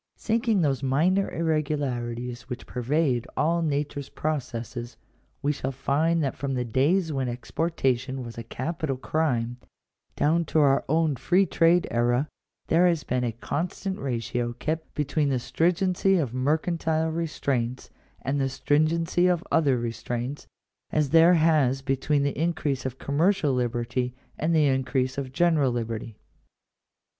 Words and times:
Sinking 0.15 0.61
those 0.63 0.81
minor 0.81 1.29
irregularities 1.31 2.49
which 2.49 2.65
pervade 2.65 3.27
all 3.37 3.61
nature's 3.61 4.09
processes, 4.09 4.97
we 5.43 5.51
shall 5.51 5.71
find 5.71 6.23
that 6.23 6.35
from 6.35 6.55
the 6.55 6.65
days 6.65 7.13
when 7.13 7.29
ex 7.29 7.51
portation 7.51 8.23
was 8.23 8.35
a 8.35 8.41
capital 8.43 8.97
crime, 8.97 9.57
down 10.15 10.43
to 10.45 10.57
our 10.57 10.83
own 10.89 11.15
free 11.15 11.45
trade 11.45 11.87
era, 11.91 12.27
there 12.65 12.87
has 12.87 13.03
been 13.03 13.23
a 13.23 13.31
constant 13.31 13.99
ratio 13.99 14.53
kept 14.53 14.91
between 14.95 15.29
the 15.29 15.37
stringency 15.37 16.17
of 16.17 16.33
mercantile 16.33 17.11
restraints 17.11 17.91
and 18.23 18.41
the 18.41 18.49
stringency 18.49 19.27
of 19.27 19.43
other 19.51 19.77
restraints, 19.77 20.47
as 20.89 21.11
there 21.11 21.35
has 21.35 21.83
between 21.83 22.23
the 22.23 22.35
increase 22.41 22.87
of 22.87 22.97
commercial 22.97 23.53
liberty 23.53 24.15
and 24.39 24.55
the 24.55 24.65
increase 24.65 25.19
of 25.19 25.31
general 25.31 25.71
liberty. 25.71 26.17